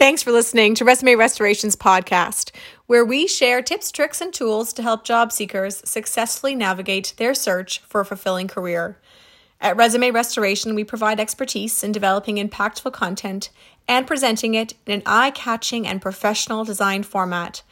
Thanks 0.00 0.22
for 0.22 0.32
listening 0.32 0.74
to 0.76 0.84
Resume 0.86 1.14
Restorations 1.14 1.76
podcast, 1.76 2.52
where 2.86 3.04
we 3.04 3.26
share 3.26 3.60
tips, 3.60 3.92
tricks, 3.92 4.22
and 4.22 4.32
tools 4.32 4.72
to 4.72 4.82
help 4.82 5.04
job 5.04 5.30
seekers 5.30 5.82
successfully 5.84 6.54
navigate 6.54 7.12
their 7.18 7.34
search 7.34 7.80
for 7.80 8.00
a 8.00 8.06
fulfilling 8.06 8.48
career. 8.48 8.96
At 9.60 9.76
Resume 9.76 10.10
Restoration, 10.10 10.74
we 10.74 10.84
provide 10.84 11.20
expertise 11.20 11.84
in 11.84 11.92
developing 11.92 12.36
impactful 12.36 12.94
content 12.94 13.50
and 13.86 14.06
presenting 14.06 14.54
it 14.54 14.72
in 14.86 14.94
an 14.94 15.02
eye 15.04 15.32
catching 15.32 15.86
and 15.86 16.00
professional 16.00 16.64
design 16.64 17.02
format. 17.02 17.62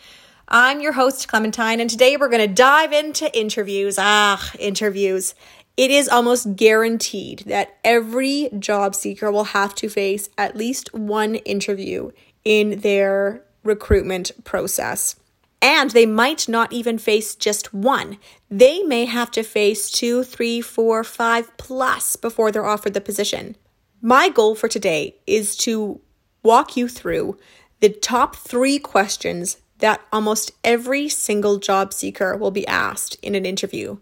I'm 0.51 0.83
your 0.83 0.93
host, 0.93 1.29
Clementine, 1.29 1.81
and 1.81 1.89
today 1.89 2.19
we're 2.19 2.29
going 2.29 2.47
to 2.47 2.55
dive 2.55 2.93
into 2.93 3.35
interviews. 3.35 3.97
Ah, 3.99 4.53
interviews. 4.59 5.35
It 5.79 5.93
is 5.93 6.09
almost 6.09 6.57
guaranteed 6.57 7.45
that 7.47 7.79
every 7.85 8.49
job 8.59 8.97
seeker 8.97 9.31
will 9.31 9.45
have 9.45 9.77
to 9.77 9.89
face 9.89 10.29
at 10.37 10.57
least 10.57 10.93
one 10.93 11.37
interview 11.37 12.11
in 12.45 12.81
their 12.81 13.45
recruitment 13.63 14.33
process. 14.43 15.15
And 15.63 15.91
they 15.91 16.05
might 16.05 16.49
not 16.49 16.73
even 16.73 16.99
face 16.99 17.37
just 17.37 17.73
one. 17.73 18.19
They 18.51 18.83
may 18.83 19.05
have 19.05 19.31
to 19.31 19.45
face 19.45 19.89
two, 19.89 20.25
three, 20.25 20.61
four, 20.61 21.05
five 21.05 21.57
plus 21.59 22.17
before 22.17 22.51
they're 22.51 22.67
offered 22.67 22.95
the 22.95 23.01
position. 23.01 23.55
My 24.03 24.31
goal 24.31 24.57
for 24.57 24.67
today 24.67 25.15
is 25.29 25.57
to 25.59 26.01
walk 26.43 26.77
you 26.77 26.89
through 26.89 27.39
the 27.79 27.89
top 27.89 28.35
three 28.35 28.81
questions 28.81 29.59
that 29.79 30.01
almost 30.13 30.53
every 30.65 31.09
single 31.09 31.59
job 31.59 31.93
seeker 31.93 32.37
will 32.37 32.51
be 32.51 32.67
asked 32.67 33.17
in 33.23 33.35
an 33.35 33.47
interview. 33.47 33.99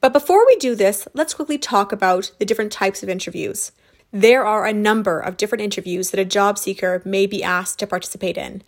But 0.00 0.12
before 0.12 0.46
we 0.46 0.56
do 0.56 0.74
this, 0.74 1.06
let's 1.12 1.34
quickly 1.34 1.58
talk 1.58 1.92
about 1.92 2.32
the 2.38 2.44
different 2.44 2.72
types 2.72 3.02
of 3.02 3.08
interviews. 3.08 3.72
There 4.12 4.44
are 4.44 4.66
a 4.66 4.72
number 4.72 5.20
of 5.20 5.36
different 5.36 5.62
interviews 5.62 6.10
that 6.10 6.20
a 6.20 6.24
job 6.24 6.58
seeker 6.58 7.02
may 7.04 7.26
be 7.26 7.44
asked 7.44 7.78
to 7.78 7.86
participate 7.86 8.36
in. 8.36 8.62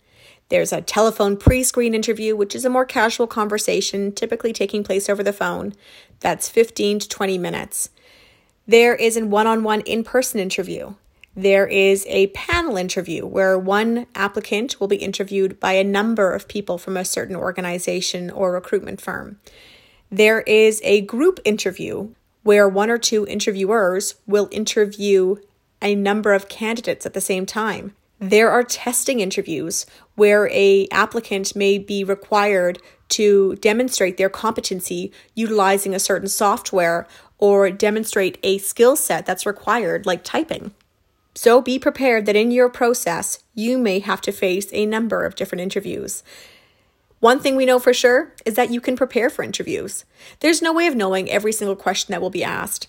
There's 0.49 0.71
a 0.71 0.81
telephone 0.81 1.35
pre 1.35 1.63
screen 1.63 1.95
interview, 1.95 2.35
which 2.35 2.55
is 2.55 2.65
a 2.65 2.69
more 2.69 2.85
casual 2.85 3.27
conversation, 3.27 4.11
typically 4.11 4.53
taking 4.53 4.83
place 4.83 5.09
over 5.09 5.23
the 5.23 5.33
phone. 5.33 5.73
That's 6.19 6.47
15 6.47 6.99
to 6.99 7.09
20 7.09 7.37
minutes. 7.37 7.89
There 8.67 8.95
is 8.95 9.17
a 9.17 9.25
one 9.25 9.47
on 9.47 9.63
one 9.63 9.81
in 9.81 10.03
person 10.03 10.39
interview. 10.39 10.93
There 11.35 11.65
is 11.65 12.05
a 12.07 12.27
panel 12.27 12.77
interview 12.77 13.25
where 13.25 13.57
one 13.57 14.05
applicant 14.13 14.79
will 14.79 14.87
be 14.87 14.97
interviewed 14.97 15.59
by 15.59 15.73
a 15.73 15.83
number 15.83 16.31
of 16.31 16.47
people 16.47 16.77
from 16.77 16.95
a 16.95 17.03
certain 17.05 17.35
organization 17.35 18.29
or 18.29 18.51
recruitment 18.51 19.01
firm. 19.01 19.39
There 20.11 20.41
is 20.41 20.79
a 20.83 21.01
group 21.01 21.39
interview 21.43 22.09
where 22.43 22.69
one 22.69 22.91
or 22.91 22.99
two 22.99 23.25
interviewers 23.25 24.15
will 24.27 24.47
interview 24.51 25.37
a 25.81 25.95
number 25.95 26.33
of 26.33 26.49
candidates 26.49 27.05
at 27.05 27.15
the 27.15 27.21
same 27.21 27.47
time. 27.47 27.95
There 28.19 28.51
are 28.51 28.63
testing 28.63 29.19
interviews 29.19 29.87
where 30.15 30.47
a 30.51 30.87
applicant 30.91 31.55
may 31.55 31.79
be 31.79 32.03
required 32.03 32.79
to 33.09 33.55
demonstrate 33.55 34.17
their 34.17 34.29
competency 34.29 35.11
utilizing 35.33 35.95
a 35.95 35.99
certain 35.99 36.29
software 36.29 37.07
or 37.39 37.71
demonstrate 37.71 38.37
a 38.43 38.59
skill 38.59 38.95
set 38.95 39.25
that's 39.25 39.47
required 39.47 40.05
like 40.05 40.23
typing. 40.23 40.73
So 41.35 41.61
be 41.61 41.79
prepared 41.79 42.25
that 42.25 42.35
in 42.35 42.51
your 42.51 42.69
process 42.69 43.43
you 43.55 43.77
may 43.77 43.99
have 43.99 44.21
to 44.21 44.31
face 44.31 44.67
a 44.71 44.85
number 44.85 45.25
of 45.25 45.35
different 45.35 45.61
interviews. 45.61 46.23
One 47.19 47.39
thing 47.39 47.55
we 47.55 47.65
know 47.65 47.79
for 47.79 47.93
sure 47.93 48.33
is 48.45 48.55
that 48.55 48.69
you 48.69 48.81
can 48.81 48.95
prepare 48.95 49.29
for 49.29 49.43
interviews. 49.43 50.05
There's 50.41 50.61
no 50.61 50.73
way 50.73 50.87
of 50.87 50.95
knowing 50.95 51.31
every 51.31 51.53
single 51.53 51.75
question 51.75 52.11
that 52.11 52.21
will 52.21 52.29
be 52.29 52.43
asked, 52.43 52.87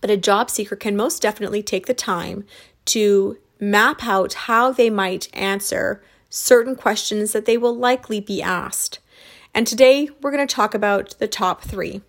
but 0.00 0.10
a 0.10 0.16
job 0.16 0.50
seeker 0.50 0.74
can 0.74 0.96
most 0.96 1.22
definitely 1.22 1.62
take 1.62 1.86
the 1.86 1.94
time 1.94 2.44
to 2.86 3.38
map 3.60 4.04
out 4.04 4.32
how 4.32 4.72
they 4.72 4.88
might 4.88 5.28
answer 5.34 6.02
certain 6.30 6.74
questions 6.74 7.32
that 7.32 7.44
they 7.44 7.56
will 7.56 7.76
likely 7.76 8.20
be 8.20 8.40
asked. 8.40 8.98
And 9.54 9.66
today 9.66 10.08
we're 10.20 10.30
going 10.30 10.46
to 10.46 10.54
talk 10.54 10.74
about 10.74 11.18
the 11.18 11.28
top 11.28 11.62
three. 11.62 12.02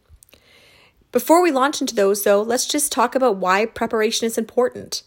Before 1.12 1.42
we 1.42 1.52
launch 1.52 1.82
into 1.82 1.96
those, 1.96 2.24
though, 2.24 2.42
let's 2.42 2.68
just 2.68 2.92
talk 2.92 3.16
about 3.16 3.38
why 3.38 3.66
preparation 3.66 4.28
is 4.28 4.38
important. 4.38 5.04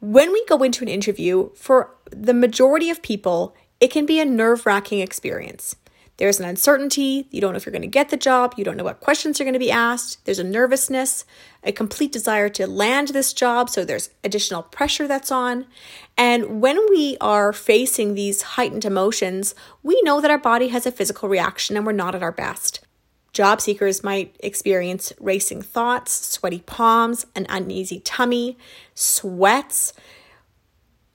When 0.00 0.32
we 0.32 0.44
go 0.46 0.62
into 0.62 0.84
an 0.84 0.88
interview, 0.88 1.50
for 1.54 1.94
the 2.10 2.34
majority 2.34 2.90
of 2.90 3.02
people, 3.02 3.54
it 3.80 3.90
can 3.90 4.06
be 4.06 4.20
a 4.20 4.24
nerve 4.24 4.66
wracking 4.66 5.00
experience. 5.00 5.76
There's 6.18 6.40
an 6.40 6.48
uncertainty. 6.48 7.28
You 7.30 7.40
don't 7.40 7.52
know 7.52 7.58
if 7.58 7.66
you're 7.66 7.72
going 7.72 7.82
to 7.82 7.88
get 7.88 8.08
the 8.08 8.16
job. 8.16 8.54
You 8.56 8.64
don't 8.64 8.76
know 8.76 8.84
what 8.84 9.00
questions 9.00 9.38
are 9.38 9.44
going 9.44 9.52
to 9.52 9.58
be 9.58 9.70
asked. 9.70 10.24
There's 10.24 10.38
a 10.38 10.44
nervousness, 10.44 11.26
a 11.62 11.72
complete 11.72 12.10
desire 12.10 12.48
to 12.50 12.66
land 12.66 13.08
this 13.08 13.34
job. 13.34 13.68
So 13.68 13.84
there's 13.84 14.10
additional 14.24 14.62
pressure 14.62 15.06
that's 15.06 15.30
on. 15.30 15.66
And 16.16 16.62
when 16.62 16.78
we 16.88 17.18
are 17.20 17.52
facing 17.52 18.14
these 18.14 18.42
heightened 18.42 18.86
emotions, 18.86 19.54
we 19.82 20.00
know 20.02 20.22
that 20.22 20.30
our 20.30 20.38
body 20.38 20.68
has 20.68 20.86
a 20.86 20.92
physical 20.92 21.28
reaction 21.28 21.76
and 21.76 21.84
we're 21.84 21.92
not 21.92 22.14
at 22.14 22.22
our 22.22 22.32
best. 22.32 22.85
Job 23.36 23.60
seekers 23.60 24.02
might 24.02 24.34
experience 24.40 25.12
racing 25.20 25.60
thoughts, 25.60 26.10
sweaty 26.10 26.60
palms, 26.60 27.26
an 27.34 27.44
uneasy 27.50 28.00
tummy, 28.00 28.56
sweats. 28.94 29.92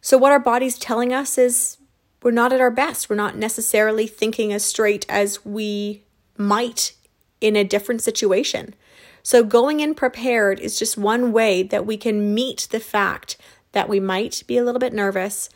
So, 0.01 0.19
what 0.19 0.31
our 0.31 0.39
body's 0.39 0.77
telling 0.77 1.11
us 1.11 1.39
is 1.39 1.79
we're 2.21 2.29
not 2.29 2.53
at 2.53 2.61
our 2.61 2.69
best. 2.69 3.09
We're 3.09 3.15
not 3.15 3.37
necessarily 3.37 4.05
thinking 4.05 4.53
as 4.53 4.63
straight 4.63 5.03
as 5.09 5.43
we 5.43 6.03
might 6.37 6.93
in 7.41 7.55
a 7.55 7.63
different 7.63 8.03
situation. 8.03 8.75
So, 9.23 9.43
going 9.43 9.79
in 9.79 9.95
prepared 9.95 10.59
is 10.59 10.77
just 10.77 10.99
one 10.99 11.31
way 11.31 11.63
that 11.63 11.87
we 11.87 11.97
can 11.97 12.35
meet 12.35 12.67
the 12.69 12.79
fact 12.79 13.35
that 13.71 13.89
we 13.89 13.99
might 13.99 14.43
be 14.45 14.59
a 14.59 14.63
little 14.63 14.77
bit 14.77 14.93
nervous. 14.93 15.49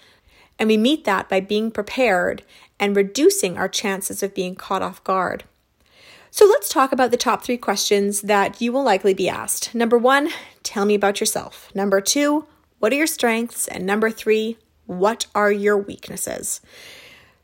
And 0.57 0.67
we 0.67 0.77
meet 0.77 1.03
that 1.03 1.29
by 1.29 1.41
being 1.41 1.69
prepared 1.69 2.41
and 2.79 2.95
reducing 2.95 3.55
our 3.55 3.69
chances 3.69 4.23
of 4.23 4.33
being 4.33 4.55
caught 4.55 4.81
off 4.81 5.03
guard. 5.03 5.43
So, 6.38 6.46
let's 6.46 6.68
talk 6.68 6.91
about 6.91 7.12
the 7.12 7.16
top 7.16 7.46
three 7.46 7.56
questions 7.56 8.23
that 8.23 8.59
you 8.59 8.73
will 8.73 8.84
likely 8.84 9.13
be 9.13 9.29
asked. 9.29 9.73
Number 9.73 9.97
one, 9.97 10.31
tell 10.63 10.84
me 10.84 10.94
about 10.94 11.22
yourself. 11.22 11.73
Number 11.73 12.01
two, 12.01 12.46
what 12.79 12.91
are 12.91 12.97
your 12.97 13.07
strengths? 13.07 13.69
And 13.69 13.85
number 13.85 14.12
three, 14.12 14.57
what 14.85 15.28
are 15.34 15.50
your 15.50 15.78
weaknesses? 15.78 16.59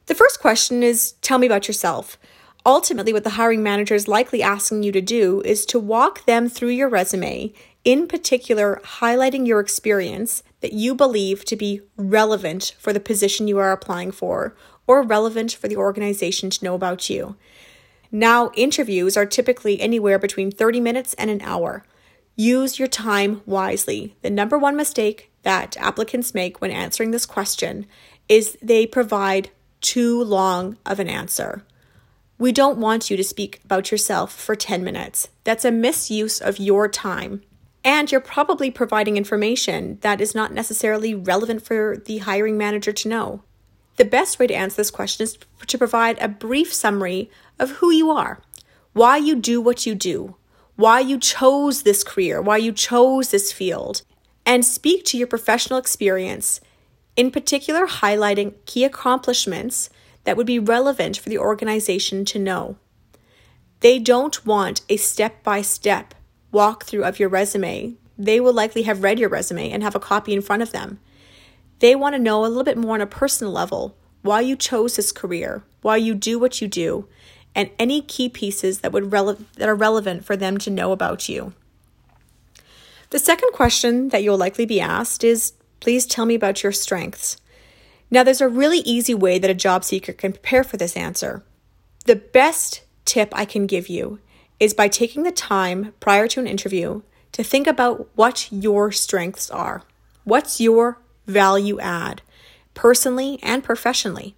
The 0.07 0.13
first 0.13 0.41
question 0.41 0.83
is 0.83 1.13
tell 1.21 1.37
me 1.37 1.47
about 1.47 1.69
yourself. 1.69 2.17
Ultimately, 2.65 3.13
what 3.13 3.23
the 3.23 3.39
hiring 3.39 3.63
manager 3.63 3.95
is 3.95 4.09
likely 4.09 4.43
asking 4.43 4.83
you 4.83 4.91
to 4.91 4.99
do 4.99 5.41
is 5.45 5.65
to 5.67 5.79
walk 5.79 6.25
them 6.25 6.49
through 6.49 6.71
your 6.71 6.89
resume, 6.89 7.53
in 7.85 8.07
particular, 8.09 8.81
highlighting 8.83 9.47
your 9.47 9.61
experience 9.61 10.43
that 10.59 10.73
you 10.73 10.93
believe 10.93 11.45
to 11.45 11.55
be 11.55 11.79
relevant 11.95 12.75
for 12.77 12.91
the 12.91 12.99
position 12.99 13.47
you 13.47 13.57
are 13.57 13.71
applying 13.71 14.11
for 14.11 14.53
or 14.85 15.01
relevant 15.01 15.53
for 15.53 15.69
the 15.69 15.77
organization 15.77 16.49
to 16.49 16.65
know 16.65 16.75
about 16.75 17.09
you. 17.09 17.37
Now, 18.11 18.51
interviews 18.55 19.15
are 19.15 19.25
typically 19.25 19.79
anywhere 19.79 20.19
between 20.19 20.51
30 20.51 20.81
minutes 20.81 21.13
and 21.13 21.29
an 21.29 21.41
hour. 21.41 21.85
Use 22.35 22.77
your 22.77 22.87
time 22.87 23.41
wisely. 23.45 24.15
The 24.21 24.29
number 24.29 24.57
one 24.57 24.75
mistake 24.75 25.31
that 25.43 25.77
applicants 25.77 26.33
make 26.33 26.59
when 26.59 26.71
answering 26.71 27.11
this 27.11 27.25
question 27.25 27.85
is 28.27 28.57
they 28.61 28.85
provide 28.85 29.49
too 29.79 30.23
long 30.23 30.77
of 30.85 30.99
an 30.99 31.07
answer. 31.07 31.63
We 32.37 32.51
don't 32.51 32.79
want 32.79 33.09
you 33.09 33.17
to 33.17 33.23
speak 33.23 33.61
about 33.63 33.91
yourself 33.91 34.33
for 34.33 34.55
10 34.55 34.83
minutes. 34.83 35.29
That's 35.43 35.65
a 35.65 35.71
misuse 35.71 36.39
of 36.41 36.59
your 36.59 36.87
time. 36.87 37.41
And 37.83 38.11
you're 38.11 38.21
probably 38.21 38.71
providing 38.71 39.17
information 39.17 39.99
that 40.01 40.21
is 40.21 40.35
not 40.35 40.53
necessarily 40.53 41.15
relevant 41.15 41.63
for 41.63 41.97
the 41.97 42.19
hiring 42.19 42.57
manager 42.57 42.91
to 42.91 43.09
know. 43.09 43.43
The 43.97 44.05
best 44.05 44.39
way 44.39 44.47
to 44.47 44.53
answer 44.53 44.77
this 44.77 44.91
question 44.91 45.23
is 45.23 45.37
to 45.67 45.77
provide 45.77 46.17
a 46.19 46.27
brief 46.27 46.73
summary 46.73 47.29
of 47.59 47.71
who 47.71 47.91
you 47.91 48.09
are, 48.11 48.41
why 48.93 49.17
you 49.17 49.35
do 49.35 49.61
what 49.61 49.85
you 49.85 49.95
do, 49.95 50.35
why 50.75 50.99
you 50.99 51.19
chose 51.19 51.83
this 51.83 52.03
career, 52.03 52.41
why 52.41 52.57
you 52.57 52.71
chose 52.71 53.29
this 53.29 53.51
field, 53.51 54.01
and 54.45 54.65
speak 54.65 55.05
to 55.05 55.17
your 55.17 55.27
professional 55.27 55.77
experience, 55.77 56.59
in 57.15 57.29
particular, 57.29 57.85
highlighting 57.85 58.53
key 58.65 58.83
accomplishments 58.83 59.89
that 60.23 60.37
would 60.37 60.47
be 60.47 60.59
relevant 60.59 61.17
for 61.17 61.29
the 61.29 61.37
organization 61.37 62.25
to 62.25 62.39
know. 62.39 62.77
They 63.81 63.99
don't 63.99 64.45
want 64.45 64.81
a 64.89 64.97
step 64.97 65.43
by 65.43 65.61
step 65.61 66.13
walkthrough 66.53 67.07
of 67.07 67.19
your 67.19 67.29
resume. 67.29 67.95
They 68.17 68.39
will 68.39 68.53
likely 68.53 68.83
have 68.83 69.03
read 69.03 69.19
your 69.19 69.29
resume 69.29 69.71
and 69.71 69.83
have 69.83 69.95
a 69.95 69.99
copy 69.99 70.33
in 70.33 70.41
front 70.41 70.61
of 70.61 70.71
them. 70.71 70.99
They 71.81 71.95
want 71.95 72.13
to 72.13 72.19
know 72.19 72.45
a 72.45 72.47
little 72.47 72.63
bit 72.63 72.77
more 72.77 72.93
on 72.93 73.01
a 73.01 73.07
personal 73.07 73.51
level 73.51 73.97
why 74.21 74.39
you 74.41 74.55
chose 74.55 74.95
this 74.95 75.11
career, 75.11 75.63
why 75.81 75.97
you 75.97 76.13
do 76.13 76.37
what 76.37 76.61
you 76.61 76.67
do, 76.67 77.07
and 77.55 77.71
any 77.79 78.03
key 78.03 78.29
pieces 78.29 78.81
that 78.81 78.91
would 78.91 79.05
rele- 79.05 79.43
that 79.55 79.67
are 79.67 79.75
relevant 79.75 80.23
for 80.23 80.37
them 80.37 80.59
to 80.59 80.69
know 80.69 80.91
about 80.91 81.27
you. 81.27 81.53
The 83.09 83.17
second 83.17 83.51
question 83.53 84.09
that 84.09 84.21
you'll 84.21 84.37
likely 84.37 84.67
be 84.67 84.79
asked 84.79 85.23
is 85.23 85.53
please 85.79 86.05
tell 86.05 86.27
me 86.27 86.35
about 86.35 86.61
your 86.61 86.71
strengths. 86.71 87.37
Now, 88.11 88.21
there's 88.21 88.41
a 88.41 88.47
really 88.47 88.79
easy 88.79 89.15
way 89.15 89.39
that 89.39 89.49
a 89.49 89.55
job 89.55 89.83
seeker 89.83 90.13
can 90.13 90.33
prepare 90.33 90.63
for 90.63 90.77
this 90.77 90.95
answer. 90.95 91.43
The 92.05 92.15
best 92.15 92.83
tip 93.05 93.29
I 93.33 93.45
can 93.45 93.65
give 93.65 93.89
you 93.89 94.19
is 94.59 94.75
by 94.75 94.87
taking 94.87 95.23
the 95.23 95.31
time 95.31 95.95
prior 95.99 96.27
to 96.27 96.39
an 96.39 96.45
interview 96.45 97.01
to 97.31 97.43
think 97.43 97.65
about 97.65 98.07
what 98.13 98.49
your 98.51 98.91
strengths 98.91 99.49
are. 99.49 99.81
What's 100.25 100.61
your 100.61 100.99
value 101.31 101.79
add? 101.79 102.21
personally 102.73 103.39
and 103.43 103.63
professionally. 103.63 104.35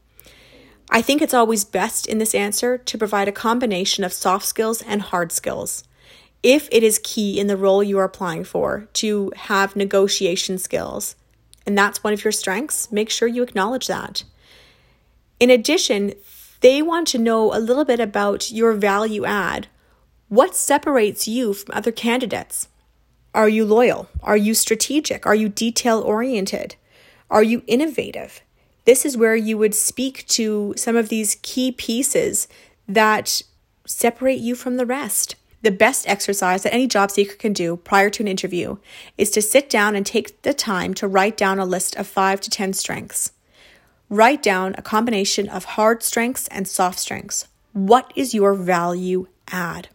I 0.89 1.01
think 1.01 1.21
it's 1.21 1.33
always 1.33 1.63
best 1.63 2.05
in 2.07 2.17
this 2.17 2.35
answer 2.35 2.77
to 2.77 2.97
provide 2.97 3.27
a 3.27 3.31
combination 3.31 4.03
of 4.03 4.13
soft 4.13 4.45
skills 4.45 4.81
and 4.81 5.01
hard 5.01 5.31
skills. 5.31 5.83
If 6.41 6.67
it 6.71 6.83
is 6.83 6.99
key 7.03 7.39
in 7.39 7.47
the 7.47 7.57
role 7.57 7.81
you 7.81 7.97
are 7.99 8.03
applying 8.03 8.43
for 8.43 8.87
to 8.93 9.31
have 9.35 9.75
negotiation 9.75 10.57
skills, 10.57 11.15
and 11.65 11.77
that's 11.77 12.03
one 12.03 12.13
of 12.13 12.23
your 12.23 12.33
strengths, 12.33 12.91
make 12.91 13.09
sure 13.09 13.27
you 13.27 13.43
acknowledge 13.43 13.87
that. 13.87 14.23
In 15.39 15.49
addition, 15.49 16.13
they 16.59 16.81
want 16.81 17.07
to 17.09 17.17
know 17.17 17.53
a 17.53 17.59
little 17.59 17.85
bit 17.85 17.99
about 17.99 18.51
your 18.51 18.73
value 18.73 19.25
add. 19.25 19.67
What 20.27 20.55
separates 20.55 21.27
you 21.27 21.53
from 21.53 21.75
other 21.75 21.91
candidates? 21.91 22.67
Are 23.33 23.49
you 23.49 23.65
loyal? 23.65 24.09
Are 24.21 24.37
you 24.37 24.53
strategic? 24.53 25.25
Are 25.25 25.35
you 25.35 25.49
detail 25.49 26.01
oriented? 26.01 26.75
Are 27.33 27.41
you 27.41 27.63
innovative? 27.65 28.41
This 28.85 29.05
is 29.05 29.17
where 29.17 29.35
you 29.35 29.57
would 29.57 29.73
speak 29.73 30.27
to 30.27 30.75
some 30.77 30.95
of 30.95 31.09
these 31.09 31.39
key 31.41 31.71
pieces 31.71 32.47
that 32.87 33.41
separate 33.87 34.37
you 34.37 34.53
from 34.53 34.77
the 34.77 34.85
rest. 34.85 35.35
The 35.63 35.71
best 35.71 36.07
exercise 36.07 36.61
that 36.61 36.75
any 36.75 36.85
job 36.85 37.09
seeker 37.09 37.35
can 37.35 37.51
do 37.51 37.77
prior 37.77 38.11
to 38.11 38.21
an 38.21 38.27
interview 38.27 38.77
is 39.17 39.31
to 39.31 39.41
sit 39.41 39.67
down 39.67 39.95
and 39.95 40.05
take 40.05 40.43
the 40.43 40.53
time 40.53 40.93
to 40.93 41.07
write 41.07 41.35
down 41.35 41.57
a 41.57 41.65
list 41.65 41.95
of 41.95 42.05
five 42.05 42.39
to 42.41 42.51
10 42.51 42.73
strengths. 42.73 43.31
Write 44.09 44.43
down 44.43 44.75
a 44.77 44.83
combination 44.83 45.49
of 45.49 45.65
hard 45.65 46.03
strengths 46.03 46.47
and 46.49 46.67
soft 46.67 46.99
strengths. 46.99 47.47
What 47.71 48.13
is 48.15 48.35
your 48.35 48.53
value 48.53 49.25
add? 49.47 49.87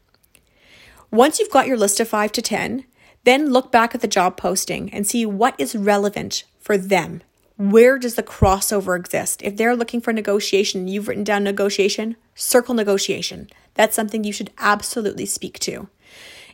Once 1.12 1.38
you've 1.38 1.52
got 1.52 1.68
your 1.68 1.76
list 1.76 2.00
of 2.00 2.08
five 2.08 2.32
to 2.32 2.42
10, 2.42 2.84
then 3.22 3.52
look 3.52 3.70
back 3.70 3.94
at 3.94 4.00
the 4.00 4.08
job 4.08 4.36
posting 4.36 4.92
and 4.92 5.06
see 5.06 5.24
what 5.24 5.54
is 5.56 5.76
relevant 5.76 6.42
for 6.58 6.76
them 6.76 7.22
where 7.58 7.98
does 7.98 8.14
the 8.14 8.22
crossover 8.22 8.96
exist? 8.96 9.42
If 9.42 9.56
they're 9.56 9.74
looking 9.74 10.00
for 10.00 10.12
negotiation, 10.12 10.86
you've 10.86 11.08
written 11.08 11.24
down 11.24 11.42
negotiation, 11.42 12.16
circle 12.36 12.72
negotiation. 12.72 13.50
That's 13.74 13.96
something 13.96 14.22
you 14.22 14.32
should 14.32 14.52
absolutely 14.58 15.26
speak 15.26 15.58
to. 15.60 15.88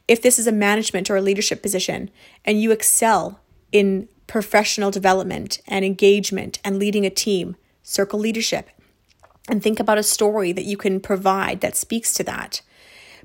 If 0.09 0.23
this 0.23 0.39
is 0.39 0.47
a 0.47 0.53
management 0.53 1.11
or 1.11 1.17
a 1.17 1.23
leadership 1.23 1.61
position 1.61 2.11
and 2.45 2.61
you 2.61 2.73
excel 2.73 3.41
in 3.71 4.09
professional 4.27 4.91
development 4.91 5.61
and 5.69 5.85
engagement 5.85 6.59
and 6.65 6.79
leading 6.79 7.05
a 7.05 7.11
team, 7.11 7.57
circle 7.83 8.19
leadership 8.19 8.71
and 9.47 9.62
think 9.62 9.79
about 9.79 9.99
a 9.99 10.03
story 10.03 10.53
that 10.53 10.65
you 10.65 10.79
can 10.79 11.00
provide 11.00 11.61
that 11.61 11.77
speaks 11.77 12.15
to 12.15 12.25
that. 12.25 12.62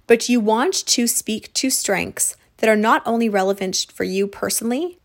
But 0.06 0.28
you 0.28 0.42
want 0.42 0.74
to 0.88 1.08
speak 1.08 1.54
to 1.54 1.70
strengths 1.70 2.36
that 2.58 2.70
are 2.70 2.76
not 2.76 3.02
only 3.06 3.30
relevant 3.30 3.86
for 3.94 4.04
you 4.04 4.28
personally, 4.28 4.99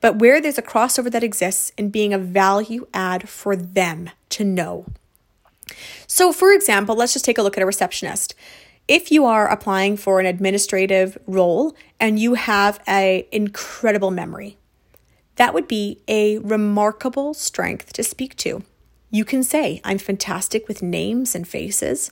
but 0.00 0.18
where 0.18 0.40
there's 0.40 0.58
a 0.58 0.62
crossover 0.62 1.10
that 1.10 1.24
exists 1.24 1.72
in 1.76 1.90
being 1.90 2.12
a 2.12 2.18
value 2.18 2.86
add 2.94 3.28
for 3.28 3.56
them 3.56 4.10
to 4.30 4.44
know. 4.44 4.86
So, 6.06 6.32
for 6.32 6.52
example, 6.52 6.94
let's 6.94 7.12
just 7.12 7.24
take 7.24 7.38
a 7.38 7.42
look 7.42 7.56
at 7.56 7.62
a 7.62 7.66
receptionist. 7.66 8.34
If 8.88 9.12
you 9.12 9.24
are 9.24 9.48
applying 9.48 9.96
for 9.96 10.18
an 10.20 10.26
administrative 10.26 11.16
role 11.26 11.74
and 12.00 12.18
you 12.18 12.34
have 12.34 12.80
an 12.86 13.22
incredible 13.30 14.10
memory, 14.10 14.58
that 15.36 15.54
would 15.54 15.68
be 15.68 16.00
a 16.08 16.38
remarkable 16.38 17.32
strength 17.32 17.92
to 17.94 18.02
speak 18.02 18.36
to. 18.38 18.62
You 19.10 19.24
can 19.24 19.42
say, 19.42 19.80
I'm 19.84 19.98
fantastic 19.98 20.68
with 20.68 20.82
names 20.82 21.34
and 21.34 21.46
faces. 21.46 22.10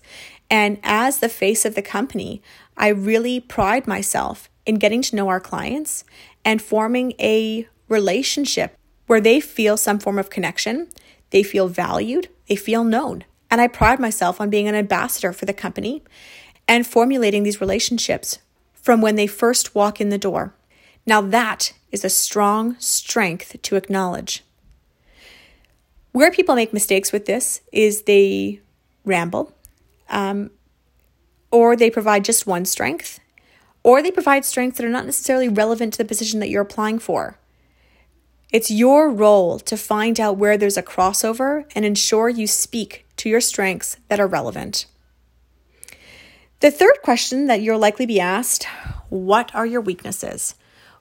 And 0.49 0.79
as 0.83 1.19
the 1.19 1.29
face 1.29 1.65
of 1.65 1.75
the 1.75 1.83
company, 1.83 2.43
I 2.77 2.89
really 2.89 3.41
pride 3.41 3.87
myself 3.87 4.49
in 4.71 4.77
getting 4.77 5.03
to 5.03 5.17
know 5.17 5.27
our 5.29 5.41
clients 5.41 6.05
and 6.45 6.63
forming 6.63 7.13
a 7.19 7.67
relationship 7.89 8.77
where 9.09 9.21
they 9.21 9.41
feel 9.41 9.77
some 9.77 9.99
form 9.99 10.17
of 10.17 10.31
connection, 10.31 10.89
they 11.31 11.43
feel 11.43 11.67
valued, 11.67 12.29
they 12.49 12.55
feel 12.55 12.85
known. 12.85 13.25
And 13.51 13.61
I 13.61 13.67
pride 13.67 13.99
myself 13.99 14.41
on 14.41 14.49
being 14.49 14.69
an 14.69 14.77
ambassador 14.77 15.33
for 15.33 15.45
the 15.45 15.53
company 15.53 16.05
and 16.69 16.87
formulating 16.87 17.43
these 17.43 17.61
relationships 17.61 18.39
from 18.73 19.01
when 19.01 19.17
they 19.17 19.27
first 19.27 19.75
walk 19.75 20.01
in 20.01 20.11
the 20.11 20.19
door. 20.19 20.55
Now, 21.05 21.21
that 21.21 21.73
is 21.91 22.05
a 22.05 22.09
strong 22.09 22.77
strength 22.79 23.61
to 23.61 23.75
acknowledge. 23.75 24.45
Where 26.13 26.31
people 26.31 26.55
make 26.55 26.73
mistakes 26.73 27.11
with 27.11 27.27
this 27.27 27.61
is 27.73 28.03
they 28.03 28.61
ramble, 29.05 29.53
um, 30.09 30.53
or 31.51 31.75
they 31.75 31.91
provide 31.91 32.25
just 32.25 32.47
one 32.47 32.65
strength, 32.65 33.19
or 33.83 34.03
they 34.03 34.11
provide 34.11 34.45
strengths 34.45 34.79
that 34.79 34.87
are 34.87 34.91
not 34.91 35.07
necessarily 35.07 35.49
relevant 35.49 35.93
to 35.95 35.99
the 35.99 36.05
position 36.05 36.41
that 36.41 36.49
you're 36.49 36.63
applying 36.63 36.99
for. 36.99 37.39
It's 38.53 38.71
your 38.71 39.11
role 39.11 39.61
to 39.61 39.77
find 39.77 40.19
out 40.19 40.37
where 40.37 40.57
there's 40.57 40.77
a 40.77 40.83
crossover 40.83 41.65
and 41.75 41.85
ensure 41.85 42.29
you 42.29 42.47
speak 42.47 43.07
to 43.17 43.29
your 43.29 43.41
strengths 43.41 43.97
that 44.09 44.19
are 44.19 44.27
relevant. 44.27 44.87
The 46.59 46.71
third 46.71 46.99
question 47.03 47.47
that 47.47 47.63
you'll 47.63 47.79
likely 47.79 48.07
be 48.07 48.21
asked 48.21 48.67
what 49.09 49.55
are 49.55 49.67
your 49.67 49.81
weaknesses? 49.81 50.55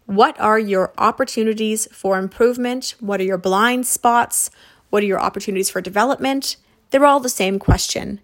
What 0.05 0.39
are 0.39 0.57
your 0.57 0.93
opportunities 0.97 1.87
for 1.91 2.17
improvement? 2.17 2.95
What 2.99 3.19
are 3.19 3.25
your 3.25 3.37
blind 3.37 3.85
spots? 3.85 4.49
What 4.89 5.03
are 5.03 5.07
your 5.07 5.19
opportunities 5.19 5.69
for 5.69 5.81
development? 5.81 6.55
They're 6.89 7.05
all 7.05 7.19
the 7.19 7.29
same 7.29 7.59
question. 7.59 8.19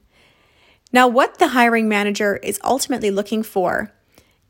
Now, 0.91 1.07
what 1.07 1.37
the 1.37 1.49
hiring 1.49 1.87
manager 1.87 2.37
is 2.37 2.59
ultimately 2.63 3.11
looking 3.11 3.43
for 3.43 3.91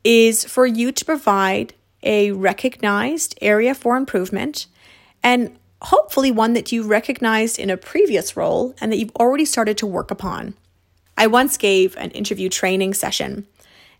is 0.06 0.44
for 0.44 0.66
you 0.66 0.92
to 0.92 1.04
provide 1.04 1.74
a 2.04 2.30
recognized 2.30 3.36
area 3.42 3.74
for 3.74 3.96
improvement, 3.96 4.68
and 5.20 5.58
hopefully 5.82 6.30
one 6.30 6.52
that 6.52 6.70
you 6.70 6.84
recognized 6.84 7.58
in 7.58 7.70
a 7.70 7.76
previous 7.76 8.36
role 8.36 8.72
and 8.80 8.92
that 8.92 8.98
you've 8.98 9.16
already 9.16 9.44
started 9.44 9.76
to 9.76 9.86
work 9.86 10.12
upon. 10.12 10.54
I 11.18 11.26
once 11.26 11.56
gave 11.56 11.96
an 11.96 12.12
interview 12.12 12.48
training 12.48 12.94
session 12.94 13.48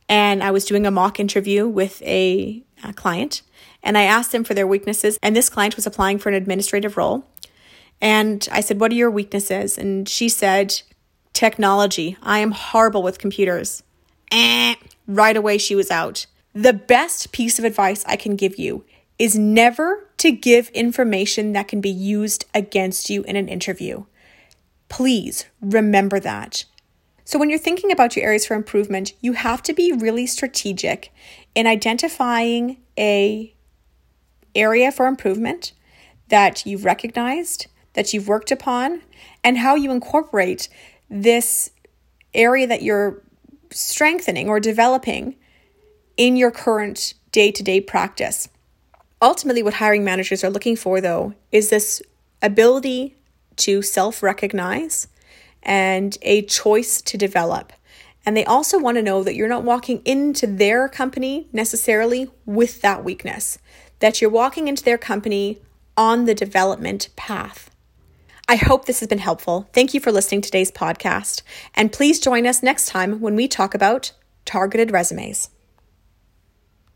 and 0.09 0.45
I 0.45 0.53
was 0.53 0.65
doing 0.65 0.87
a 0.87 0.93
mock 0.93 1.19
interview 1.19 1.67
with 1.67 2.01
a, 2.03 2.63
a, 2.85 2.93
client 2.93 3.43
and 3.83 3.99
I 3.99 4.03
asked 4.03 4.31
them 4.31 4.45
for 4.45 4.55
their 4.55 4.67
weaknesses 4.67 5.19
and 5.23 5.35
this 5.35 5.49
client 5.49 5.75
was 5.75 5.87
applying 5.87 6.19
for 6.19 6.29
an 6.29 6.37
administrative 6.37 6.97
role. 6.97 7.25
And 8.01 8.47
I 8.53 8.61
said 8.61 8.79
what 8.79 8.93
are 8.93 8.97
your 8.97 9.11
weaknesses? 9.11 9.77
And 9.77 10.09
she 10.09 10.29
said 10.29 10.81
technology. 11.33 12.17
I 12.23 12.39
am 12.39 12.53
horrible 12.53 13.03
with 13.03 13.19
computers 13.19 13.83
eh. 14.31 14.75
right 15.07 15.37
away 15.37 15.59
she 15.59 15.75
was 15.75 15.91
out 15.91 16.27
the 16.57 16.73
best 16.73 17.33
piece 17.33 17.59
of 17.59 17.67
advice 17.67 18.03
I 18.07 18.17
can 18.17 18.35
give 18.35 18.59
you 18.59 18.87
is 19.19 19.37
never 19.37 20.09
to 20.17 20.33
give 20.33 20.71
information 20.71 21.53
that 21.53 21.69
can 21.69 21.83
be 21.83 21.91
used 21.91 22.47
against 22.55 23.11
you 23.11 23.23
in 23.25 23.37
an 23.37 23.47
interview. 23.47 24.05
Please 24.89 25.45
remember 25.61 26.19
that. 26.19 26.65
So, 27.27 27.39
when 27.39 27.51
you're 27.51 27.59
thinking 27.59 27.93
about 27.93 28.17
your 28.17 28.25
areas 28.25 28.47
for 28.47 28.55
improvement, 28.55 29.13
you 29.21 29.35
have 29.35 29.63
to 29.65 29.75
be 29.75 29.93
really 29.93 30.27
strategic 30.27 31.13
in 31.55 31.67
identifying 31.67 32.79
a 32.99 33.55
area 34.55 34.91
for 34.91 35.07
improvement 35.07 35.73
that 36.29 36.65
you've 36.65 36.87
recognized, 36.87 37.67
that 37.93 38.15
you've 38.15 38.29
worked 38.29 38.51
upon, 38.51 39.03
and 39.45 39.59
how 39.59 39.75
you 39.75 39.91
incorporate 39.91 40.71
this 41.11 41.71
area 42.33 42.67
that 42.67 42.83
you're 42.83 43.23
strengthening 43.77 44.49
or 44.49 44.59
developing 44.59 45.37
in 46.17 46.37
your 46.37 46.51
current 46.51 47.15
day 47.31 47.51
to 47.53 47.63
day 47.63 47.81
practice. 47.81 48.49
Ultimately, 49.21 49.63
what 49.63 49.75
hiring 49.75 50.05
managers 50.05 50.43
are 50.43 50.51
looking 50.51 50.77
for, 50.77 51.01
though, 51.01 51.35
is 51.53 51.71
this 51.71 52.03
ability 52.43 53.17
to 53.57 53.83
self 53.83 54.23
recognize 54.23 55.09
and 55.63 56.17
a 56.23 56.43
choice 56.43 57.03
to 57.03 57.19
develop. 57.19 57.73
And 58.25 58.37
they 58.37 58.45
also 58.45 58.79
want 58.79 58.97
to 58.97 59.03
know 59.03 59.23
that 59.23 59.35
you're 59.35 59.49
not 59.49 59.65
walking 59.65 60.03
into 60.05 60.47
their 60.47 60.89
company 60.89 61.49
necessarily 61.53 62.31
with 62.45 62.81
that 62.83 63.05
weakness, 63.05 63.59
that 64.01 64.21
you're 64.21 64.31
walking 64.31 64.69
into 64.69 64.83
their 64.83 64.99
company 64.99 65.59
on 65.97 66.25
the 66.25 66.35
development 66.35 67.09
path. 67.17 67.71
I 68.49 68.57
hope 68.57 68.85
this 68.85 69.01
has 69.01 69.09
been 69.09 69.19
helpful. 69.19 69.69
Thank 69.73 69.93
you 69.93 70.01
for 70.01 70.13
listening 70.13 70.41
to 70.43 70.47
today's 70.47 70.71
podcast. 70.71 71.43
And 71.75 71.93
please 71.93 72.21
join 72.21 72.47
us 72.47 72.63
next 72.63 72.87
time 72.87 73.21
when 73.21 73.35
we 73.35 73.49
talk 73.49 73.75
about 73.75 74.13
targeted 74.45 74.93
resumes. 74.93 75.51